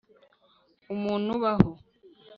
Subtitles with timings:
[0.93, 1.69] Umuntu ubaho